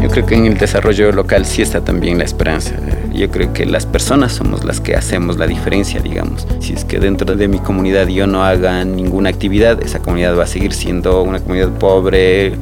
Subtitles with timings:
[0.00, 2.74] Yo creo que en el desarrollo local sí está también la esperanza.
[3.12, 6.46] Yo creo que las personas somos las que hacemos la diferencia, digamos.
[6.60, 10.44] Si es que dentro de mi comunidad yo no haga ninguna actividad, esa comunidad va
[10.44, 12.52] a seguir siendo una comunidad pobre,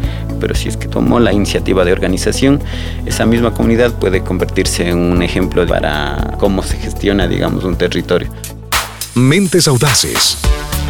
[0.41, 2.61] pero si es que tomo la iniciativa de organización,
[3.05, 8.29] esa misma comunidad puede convertirse en un ejemplo para cómo se gestiona, digamos, un territorio.
[9.15, 10.39] Mentes audaces.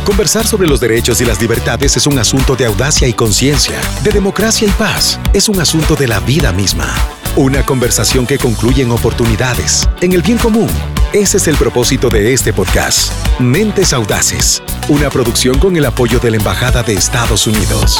[0.06, 4.12] Conversar sobre los derechos y las libertades es un asunto de audacia y conciencia, de
[4.12, 5.18] democracia y paz.
[5.32, 6.94] Es un asunto de la vida misma.
[7.34, 10.70] Una conversación que concluye en oportunidades, en el bien común.
[11.12, 13.12] Ese es el propósito de este podcast.
[13.40, 17.98] Mentes Audaces, una producción con el apoyo de la Embajada de Estados Unidos.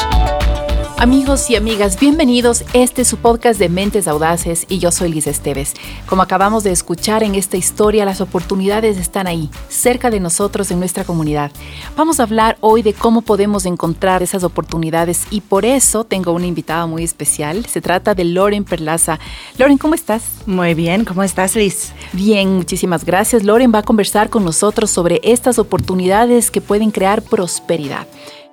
[0.99, 2.63] Amigos y amigas, bienvenidos.
[2.73, 5.75] Este es su podcast de Mentes Audaces y yo soy Liz Esteves.
[6.07, 10.79] Como acabamos de escuchar en esta historia, las oportunidades están ahí, cerca de nosotros en
[10.79, 11.51] nuestra comunidad.
[11.95, 16.47] Vamos a hablar hoy de cómo podemos encontrar esas oportunidades y por eso tengo una
[16.47, 17.67] invitada muy especial.
[17.67, 19.19] Se trata de Loren Perlaza.
[19.59, 20.23] Loren, ¿cómo estás?
[20.47, 21.91] Muy bien, ¿cómo estás, Liz?
[22.11, 23.43] Bien, muchísimas gracias.
[23.43, 28.07] Loren va a conversar con nosotros sobre estas oportunidades que pueden crear prosperidad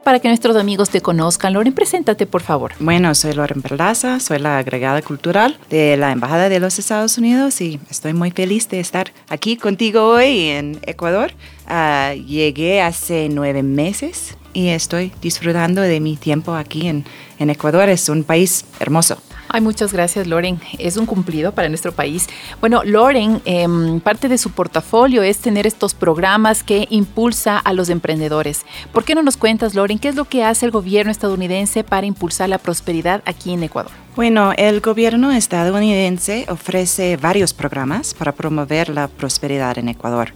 [0.04, 1.54] para que nuestros amigos te conozcan.
[1.54, 2.72] Loren, preséntate, por favor.
[2.78, 7.60] Bueno, soy Loren Perlaza, soy la agregada cultural de la Embajada de los Estados Unidos
[7.60, 11.32] y estoy muy feliz de estar aquí contigo hoy en Ecuador.
[11.68, 17.04] Uh, llegué hace nueve meses y estoy disfrutando de mi tiempo aquí en,
[17.38, 17.88] en Ecuador.
[17.88, 19.18] Es un país hermoso.
[19.54, 20.60] Ay, muchas gracias, Loren.
[20.80, 22.26] Es un cumplido para nuestro país.
[22.58, 27.88] Bueno, Loren, em, parte de su portafolio es tener estos programas que impulsa a los
[27.88, 28.66] emprendedores.
[28.92, 32.04] ¿Por qué no nos cuentas, Loren, qué es lo que hace el gobierno estadounidense para
[32.04, 33.92] impulsar la prosperidad aquí en Ecuador?
[34.16, 40.32] Bueno, el gobierno estadounidense ofrece varios programas para promover la prosperidad en Ecuador.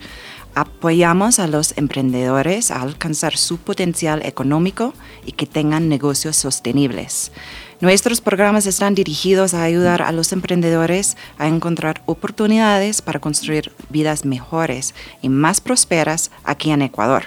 [0.55, 4.95] Apoyamos a los emprendedores a alcanzar su potencial económico
[5.27, 7.33] y que tengan negocios sostenibles.
[7.81, 14.25] Nuestros programas están dirigidos a ayudar a los emprendedores a encontrar oportunidades para construir vidas
[14.25, 17.27] mejores y más prósperas aquí en Ecuador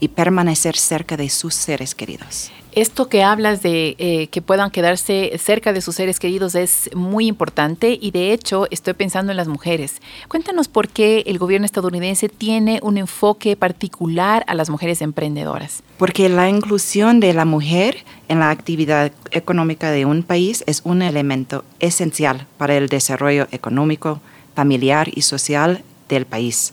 [0.00, 2.50] y permanecer cerca de sus seres queridos.
[2.74, 7.26] Esto que hablas de eh, que puedan quedarse cerca de sus seres queridos es muy
[7.26, 10.00] importante y de hecho estoy pensando en las mujeres.
[10.26, 15.82] Cuéntanos por qué el gobierno estadounidense tiene un enfoque particular a las mujeres emprendedoras.
[15.98, 21.02] Porque la inclusión de la mujer en la actividad económica de un país es un
[21.02, 24.22] elemento esencial para el desarrollo económico,
[24.54, 26.72] familiar y social del país.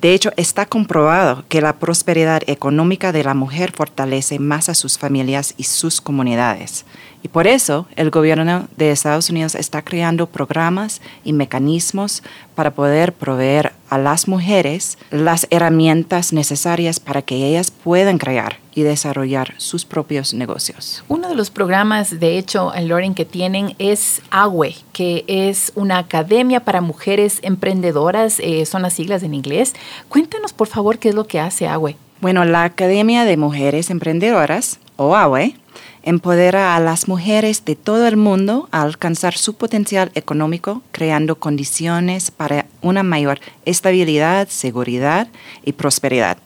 [0.00, 4.96] De hecho, está comprobado que la prosperidad económica de la mujer fortalece más a sus
[4.96, 6.86] familias y sus comunidades.
[7.22, 12.22] Y por eso el gobierno de Estados Unidos está creando programas y mecanismos
[12.54, 18.82] para poder proveer a las mujeres las herramientas necesarias para que ellas puedan crear y
[18.82, 21.04] desarrollar sus propios negocios.
[21.08, 25.98] Uno de los programas, de hecho, en Loren que tienen es AWE, que es una
[25.98, 29.74] academia para mujeres emprendedoras, eh, son las siglas en inglés.
[30.08, 31.96] Cuéntanos, por favor, qué es lo que hace AWE.
[32.20, 35.56] Bueno, la Academia de Mujeres Emprendedoras, o AWE,
[36.02, 42.30] empodera a las mujeres de todo el mundo a alcanzar su potencial económico, creando condiciones
[42.30, 45.28] para una mayor estabilidad, seguridad
[45.64, 46.38] y prosperidad.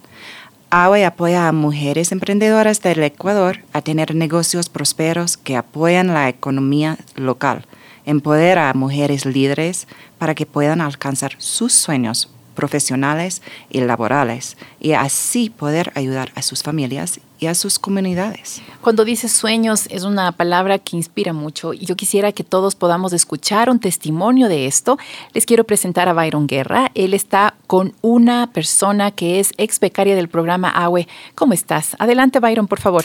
[0.70, 6.98] AWE apoya a mujeres emprendedoras del Ecuador a tener negocios prósperos que apoyan la economía
[7.14, 7.64] local.
[8.06, 9.86] Empodera a mujeres líderes
[10.18, 16.62] para que puedan alcanzar sus sueños profesionales y laborales y así poder ayudar a sus
[16.62, 18.62] familias y a sus comunidades.
[18.80, 23.12] Cuando dices sueños es una palabra que inspira mucho y yo quisiera que todos podamos
[23.12, 24.98] escuchar un testimonio de esto.
[25.34, 26.90] Les quiero presentar a Byron Guerra.
[26.94, 31.06] Él está con una persona que es ex becaria del programa AWE.
[31.34, 31.96] ¿Cómo estás?
[31.98, 33.04] Adelante Byron, por favor.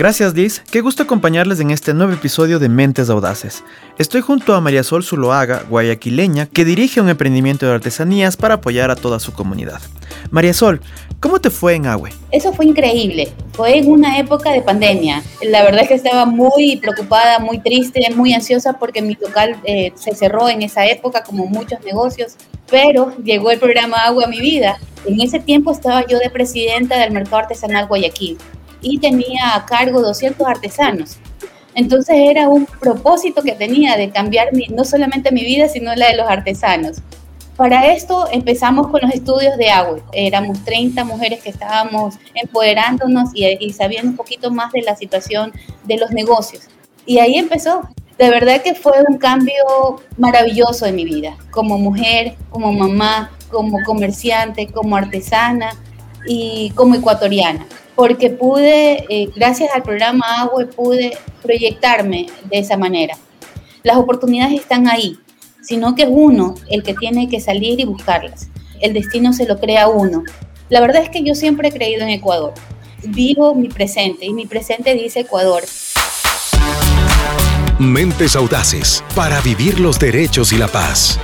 [0.00, 3.62] Gracias Liz, qué gusto acompañarles en este nuevo episodio de Mentes Audaces.
[3.98, 8.90] Estoy junto a María Sol Zuloaga, guayaquileña, que dirige un emprendimiento de artesanías para apoyar
[8.90, 9.78] a toda su comunidad.
[10.30, 10.80] María Sol,
[11.20, 12.14] ¿cómo te fue en Agüe?
[12.30, 15.22] Eso fue increíble, fue en una época de pandemia.
[15.42, 19.92] La verdad es que estaba muy preocupada, muy triste, muy ansiosa porque mi local eh,
[19.96, 22.36] se cerró en esa época como muchos negocios,
[22.70, 24.78] pero llegó el programa Agua a mi vida.
[25.04, 28.38] En ese tiempo estaba yo de presidenta del Mercado Artesanal Guayaquil
[28.80, 31.18] y tenía a cargo 200 artesanos.
[31.74, 36.16] Entonces era un propósito que tenía de cambiar no solamente mi vida, sino la de
[36.16, 36.98] los artesanos.
[37.56, 40.00] Para esto empezamos con los estudios de agua.
[40.12, 45.52] Éramos 30 mujeres que estábamos empoderándonos y, y sabiendo un poquito más de la situación
[45.84, 46.64] de los negocios.
[47.06, 47.82] Y ahí empezó.
[48.18, 49.54] De verdad que fue un cambio
[50.18, 55.70] maravilloso en mi vida, como mujer, como mamá, como comerciante, como artesana
[56.26, 63.16] y como ecuatoriana porque pude, eh, gracias al programa Agua, pude proyectarme de esa manera.
[63.82, 65.18] Las oportunidades están ahí,
[65.62, 68.48] sino que es uno el que tiene que salir y buscarlas.
[68.80, 70.24] El destino se lo crea uno.
[70.68, 72.54] La verdad es que yo siempre he creído en Ecuador.
[73.02, 75.64] Vivo mi presente y mi presente dice Ecuador.
[77.78, 81.18] Mentes audaces para vivir los derechos y la paz.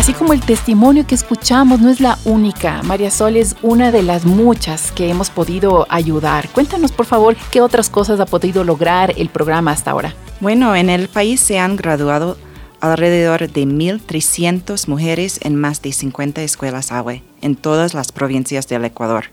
[0.00, 4.02] Así como el testimonio que escuchamos no es la única, María Sol es una de
[4.02, 6.48] las muchas que hemos podido ayudar.
[6.48, 10.14] Cuéntanos, por favor, qué otras cosas ha podido lograr el programa hasta ahora.
[10.40, 12.38] Bueno, en el país se han graduado
[12.80, 18.86] alrededor de 1.300 mujeres en más de 50 escuelas AWE en todas las provincias del
[18.86, 19.26] Ecuador.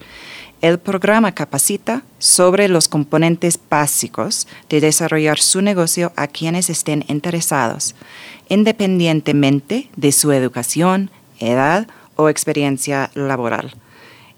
[0.60, 7.94] El programa capacita sobre los componentes básicos de desarrollar su negocio a quienes estén interesados,
[8.50, 13.76] independientemente de su educación, edad o experiencia laboral.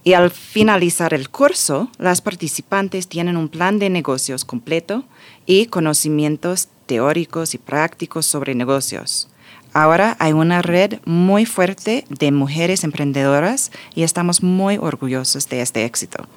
[0.04, 5.06] Y al finalizar el curso, las participantes tienen un plan de negocios completo
[5.46, 9.30] y conocimientos teóricos y prácticos sobre negocios.
[9.74, 15.86] Ahora hay una red muy fuerte de mujeres emprendedoras y estamos muy orgullosos de este
[15.86, 16.28] éxito.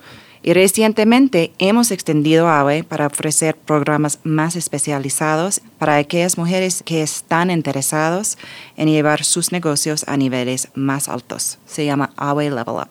[0.45, 7.49] Y recientemente hemos extendido AWE para ofrecer programas más especializados para aquellas mujeres que están
[7.49, 8.39] interesadas
[8.77, 11.59] en llevar sus negocios a niveles más altos.
[11.65, 12.89] Se llama AWE Level Up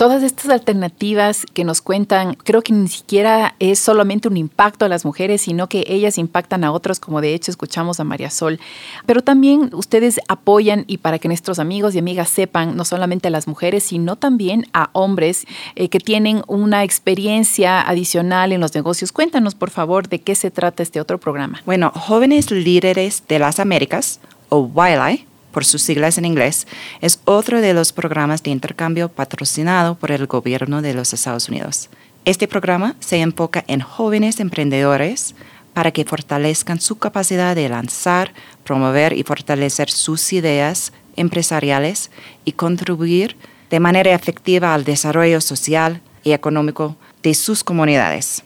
[0.00, 4.88] todas estas alternativas que nos cuentan, creo que ni siquiera es solamente un impacto a
[4.88, 8.58] las mujeres, sino que ellas impactan a otros, como de hecho escuchamos a María Sol.
[9.04, 13.30] Pero también ustedes apoyan y para que nuestros amigos y amigas sepan, no solamente a
[13.30, 15.44] las mujeres, sino también a hombres
[15.74, 19.12] eh, que tienen una experiencia adicional en los negocios.
[19.12, 21.60] Cuéntanos, por favor, de qué se trata este otro programa.
[21.66, 24.18] Bueno, Jóvenes Líderes de las Américas,
[24.48, 26.66] o YLI, por sus siglas en inglés,
[27.00, 31.90] es otro de los programas de intercambio patrocinado por el gobierno de los Estados Unidos.
[32.24, 35.34] Este programa se enfoca en jóvenes emprendedores
[35.72, 38.32] para que fortalezcan su capacidad de lanzar,
[38.64, 42.10] promover y fortalecer sus ideas empresariales
[42.44, 43.36] y contribuir
[43.70, 48.42] de manera efectiva al desarrollo social y económico de sus comunidades.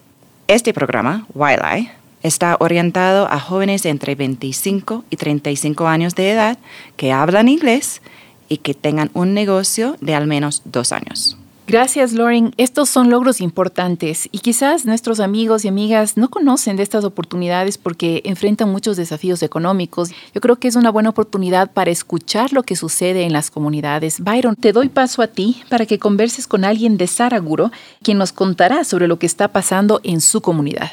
[0.46, 1.90] Este programa, YLI,
[2.24, 6.58] está orientado a jóvenes entre 25 y 35 años de edad
[6.96, 8.02] que hablan inglés
[8.48, 11.38] y que tengan un negocio de al menos dos años.
[11.66, 12.52] Gracias, Lauren.
[12.58, 17.78] Estos son logros importantes y quizás nuestros amigos y amigas no conocen de estas oportunidades
[17.78, 20.10] porque enfrentan muchos desafíos económicos.
[20.34, 24.20] Yo creo que es una buena oportunidad para escuchar lo que sucede en las comunidades.
[24.20, 27.72] Byron, te doy paso a ti para que converses con alguien de Saraguro,
[28.02, 30.92] quien nos contará sobre lo que está pasando en su comunidad.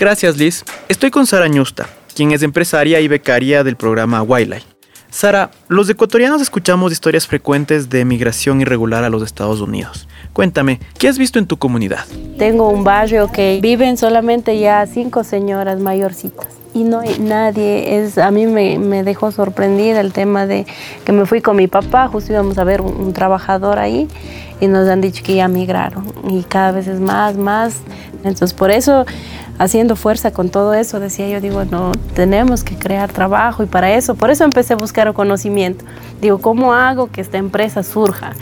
[0.00, 0.64] Gracias, Liz.
[0.88, 1.86] Estoy con Sara Ñusta,
[2.16, 4.64] quien es empresaria y becaria del programa Wildlife.
[5.10, 10.08] Sara, los ecuatorianos escuchamos historias frecuentes de migración irregular a los Estados Unidos.
[10.32, 12.06] Cuéntame, ¿qué has visto en tu comunidad?
[12.38, 17.98] Tengo un barrio que viven solamente ya cinco señoras mayorcitas y no hay nadie.
[17.98, 20.64] Es, a mí me, dejó sorprendida el tema de
[21.04, 24.08] que me fui con mi papá, justo íbamos a ver un, un, trabajador ahí
[24.62, 27.74] y nos han dicho que ya migraron y cada vez es más, más.
[28.24, 29.04] Entonces por eso
[29.60, 33.94] haciendo fuerza con todo eso, decía yo, digo, no, tenemos que crear trabajo y para
[33.94, 35.84] eso, por eso empecé a buscar conocimiento.
[36.22, 38.32] Digo, ¿cómo hago que esta empresa surja?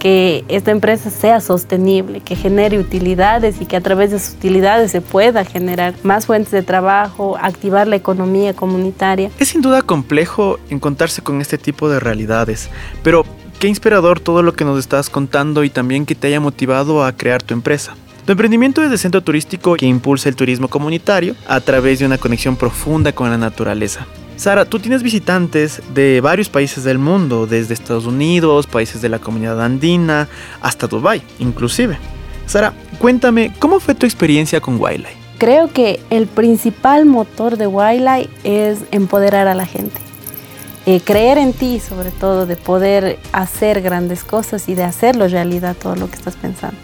[0.00, 4.90] que esta empresa sea sostenible, que genere utilidades y que a través de sus utilidades
[4.90, 9.30] se pueda generar más fuentes de trabajo, activar la economía comunitaria.
[9.38, 12.68] Es sin duda complejo encontrarse con este tipo de realidades,
[13.02, 13.24] pero
[13.58, 17.16] qué inspirador todo lo que nos estás contando y también que te haya motivado a
[17.16, 17.96] crear tu empresa.
[18.24, 22.16] Tu emprendimiento es de centro turístico que impulsa el turismo comunitario a través de una
[22.16, 24.06] conexión profunda con la naturaleza.
[24.36, 29.18] Sara, tú tienes visitantes de varios países del mundo, desde Estados Unidos, países de la
[29.18, 30.26] comunidad andina,
[30.62, 31.98] hasta Dubai, inclusive.
[32.46, 35.16] Sara, cuéntame, ¿cómo fue tu experiencia con Wildlife?
[35.36, 40.00] Creo que el principal motor de Wildlife es empoderar a la gente.
[40.86, 45.76] Eh, creer en ti, sobre todo, de poder hacer grandes cosas y de hacerlo realidad
[45.80, 46.78] todo lo que estás pensando.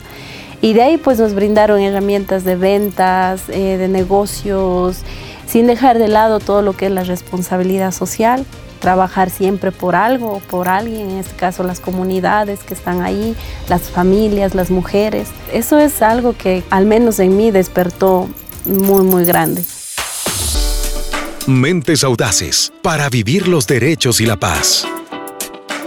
[0.63, 4.99] Y de ahí pues nos brindaron herramientas de ventas, eh, de negocios,
[5.47, 8.45] sin dejar de lado todo lo que es la responsabilidad social,
[8.79, 13.35] trabajar siempre por algo o por alguien, en este caso las comunidades que están ahí,
[13.69, 15.29] las familias, las mujeres.
[15.53, 18.29] Eso es algo que al menos en mí despertó
[18.67, 19.65] muy, muy grande.
[21.47, 24.87] Mentes audaces para vivir los derechos y la paz.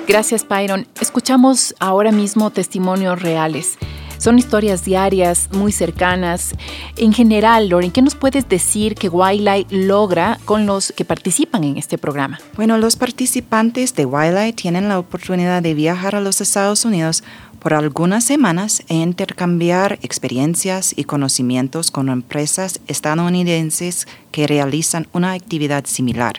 [0.08, 0.88] Gracias, Byron.
[1.00, 3.78] Escuchamos ahora mismo testimonios reales
[4.24, 6.56] Son historias diarias, muy cercanas.
[6.96, 11.76] En general, Loren, ¿qué nos puedes decir que Wildlife logra con los que participan en
[11.76, 12.40] este programa?
[12.56, 17.22] Bueno, los participantes de Wildlife tienen la oportunidad de viajar a los Estados Unidos
[17.60, 25.84] por algunas semanas e intercambiar experiencias y conocimientos con empresas estadounidenses que realizan una actividad
[25.86, 26.36] similar.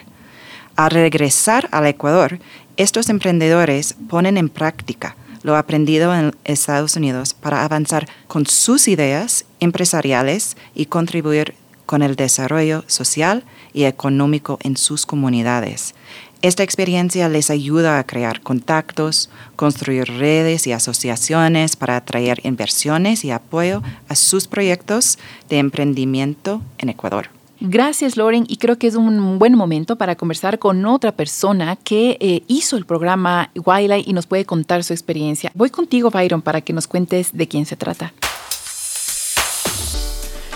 [0.75, 2.39] Al regresar al Ecuador,
[2.79, 9.45] estos emprendedores ponen en práctica lo aprendido en Estados Unidos para avanzar con sus ideas
[9.61, 11.55] empresariales y contribuir
[11.87, 15.95] con el desarrollo social y económico en sus comunidades.
[16.41, 23.31] Esta experiencia les ayuda a crear contactos, construir redes y asociaciones para atraer inversiones y
[23.31, 27.29] apoyo a sus proyectos de emprendimiento en Ecuador.
[27.67, 32.19] Gracias, Loren, y creo que es un buen momento para conversar con otra persona que
[32.21, 35.51] eh, hizo el programa Wildlife y nos puede contar su experiencia.
[35.55, 38.13] Voy contigo, Byron, para que nos cuentes de quién se trata.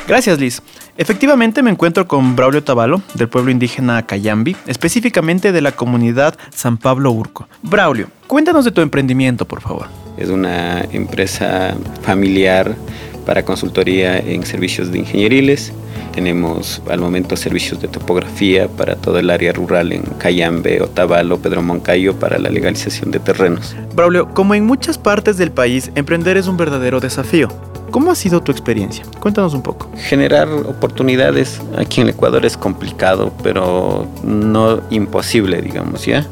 [0.07, 0.61] Gracias, Liz.
[0.99, 6.77] Efectivamente me encuentro con Braulio Tabalo, del pueblo indígena Cayambi, específicamente de la comunidad San
[6.77, 7.49] Pablo Urco.
[7.63, 9.87] Braulio, cuéntanos de tu emprendimiento, por favor.
[10.19, 12.77] Es una empresa familiar
[13.25, 15.73] para consultoría en servicios de ingenieriles.
[16.19, 21.63] Tenemos al momento servicios de topografía para todo el área rural en Cayambe, Otavalo, Pedro
[21.63, 23.77] Moncayo para la legalización de terrenos.
[23.95, 27.47] Braulio, como en muchas partes del país, emprender es un verdadero desafío.
[27.93, 29.05] ¿Cómo ha sido tu experiencia?
[29.21, 29.89] Cuéntanos un poco.
[29.97, 36.27] Generar oportunidades aquí en Ecuador es complicado, pero no imposible, digamos, ¿ya?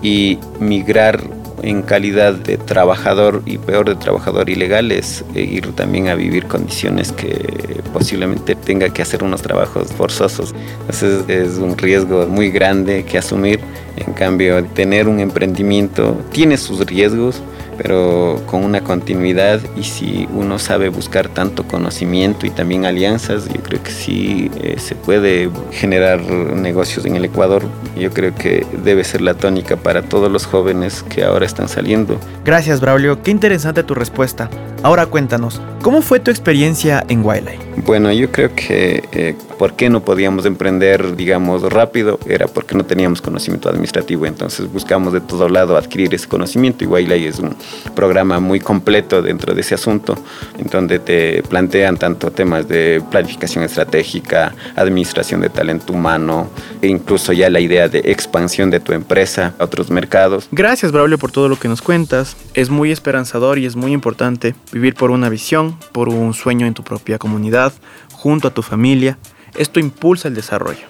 [0.00, 1.22] Y migrar
[1.62, 6.46] en calidad de trabajador y peor de trabajador ilegal es eh, ir también a vivir
[6.46, 10.54] condiciones que posiblemente tenga que hacer unos trabajos forzosos.
[10.80, 13.60] Entonces es un riesgo muy grande que asumir.
[13.96, 17.40] En cambio, tener un emprendimiento tiene sus riesgos,
[17.76, 23.62] pero con una continuidad y si uno sabe buscar tanto conocimiento y también alianzas, yo
[23.62, 27.62] creo que sí eh, se puede generar negocios en el Ecuador.
[27.96, 32.18] Yo creo que debe ser la tónica para todos los jóvenes que ahora están saliendo.
[32.44, 33.22] Gracias, Braulio.
[33.22, 34.50] Qué interesante tu respuesta.
[34.86, 37.58] Ahora cuéntanos, ¿cómo fue tu experiencia en Wildlife?
[37.84, 42.84] Bueno, yo creo que eh, por qué no podíamos emprender, digamos, rápido, era porque no
[42.84, 44.26] teníamos conocimiento administrativo.
[44.26, 47.56] Entonces buscamos de todo lado adquirir ese conocimiento y Wildlife es un
[47.96, 50.16] programa muy completo dentro de ese asunto,
[50.56, 56.48] en donde te plantean tanto temas de planificación estratégica, administración de talento humano,
[56.80, 60.48] e incluso ya la idea de expansión de tu empresa a otros mercados.
[60.52, 62.36] Gracias, Braulio, por todo lo que nos cuentas.
[62.54, 66.74] Es muy esperanzador y es muy importante vivir por una visión, por un sueño en
[66.74, 67.72] tu propia comunidad,
[68.12, 69.18] junto a tu familia.
[69.56, 70.86] Esto impulsa el desarrollo.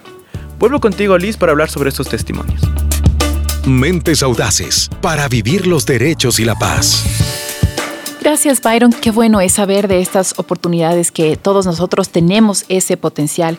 [0.58, 2.60] Vuelvo contigo, Liz, para hablar sobre estos testimonios.
[3.64, 7.35] Mentes audaces para vivir los derechos y la paz.
[8.26, 8.92] Gracias, Byron.
[8.92, 13.56] Qué bueno es saber de estas oportunidades que todos nosotros tenemos ese potencial.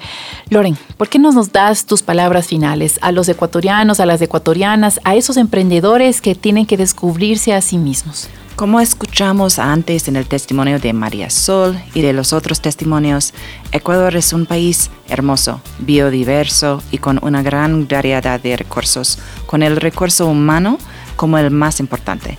[0.50, 5.00] Loren, ¿por qué no nos das tus palabras finales a los ecuatorianos, a las ecuatorianas,
[5.06, 8.28] a esos emprendedores que tienen que descubrirse a sí mismos?
[8.58, 13.34] Como escuchamos antes en el testimonio de María Sol y de los otros testimonios,
[13.72, 19.78] Ecuador es un país hermoso, biodiverso y con una gran variedad de recursos, con el
[19.78, 20.78] recurso humano
[21.16, 22.38] como el más importante.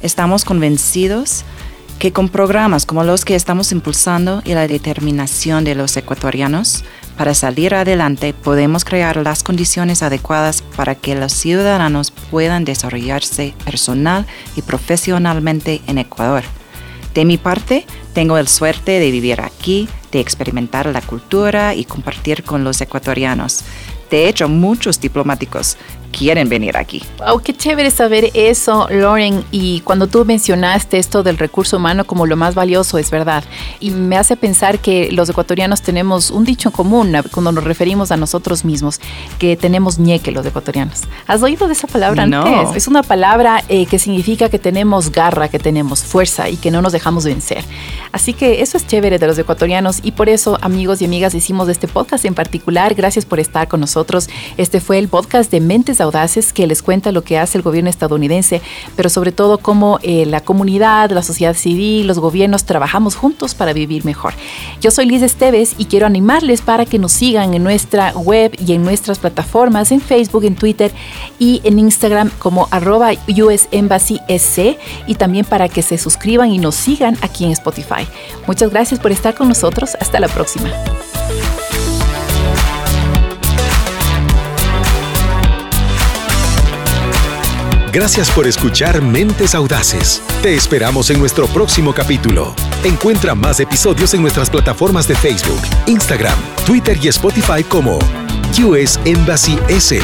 [0.00, 1.44] Estamos convencidos
[1.98, 6.84] que con programas como los que estamos impulsando y la determinación de los ecuatorianos,
[7.16, 14.26] para salir adelante podemos crear las condiciones adecuadas para que los ciudadanos puedan desarrollarse personal
[14.56, 16.42] y profesionalmente en Ecuador.
[17.14, 22.44] De mi parte, tengo el suerte de vivir aquí, de experimentar la cultura y compartir
[22.44, 23.64] con los ecuatorianos.
[24.10, 25.78] De hecho, muchos diplomáticos
[26.12, 27.02] quieren venir aquí.
[27.18, 29.44] Wow, qué chévere saber eso, Lauren.
[29.50, 33.44] Y cuando tú mencionaste esto del recurso humano como lo más valioso, es verdad.
[33.80, 38.10] Y me hace pensar que los ecuatorianos tenemos un dicho en común cuando nos referimos
[38.10, 39.00] a nosotros mismos,
[39.38, 41.02] que tenemos ñeque los ecuatorianos.
[41.26, 42.44] ¿Has oído de esa palabra no.
[42.44, 42.76] antes?
[42.76, 46.82] Es una palabra eh, que significa que tenemos garra, que tenemos fuerza y que no
[46.82, 47.64] nos dejamos vencer.
[48.12, 51.68] Así que eso es chévere de los ecuatorianos y por eso, amigos y amigas, hicimos
[51.68, 52.94] este podcast en particular.
[52.94, 54.28] Gracias por estar con nosotros.
[54.56, 57.90] Este fue el podcast de Mentes Audaces que les cuenta lo que hace el gobierno
[57.90, 58.62] estadounidense,
[58.96, 63.72] pero sobre todo cómo eh, la comunidad, la sociedad civil, los gobiernos trabajamos juntos para
[63.72, 64.34] vivir mejor.
[64.80, 68.72] Yo soy Liz Esteves y quiero animarles para que nos sigan en nuestra web y
[68.72, 70.92] en nuestras plataformas, en Facebook, en Twitter
[71.38, 76.58] y en Instagram como arroba US Embassy SC y también para que se suscriban y
[76.58, 78.06] nos sigan aquí en Spotify.
[78.46, 79.96] Muchas gracias por estar con nosotros.
[80.00, 80.70] Hasta la próxima.
[87.96, 90.22] Gracias por escuchar Mentes Audaces.
[90.42, 92.54] Te esperamos en nuestro próximo capítulo.
[92.84, 97.98] Encuentra más episodios en nuestras plataformas de Facebook, Instagram, Twitter y Spotify como
[98.62, 99.98] US Embassy S.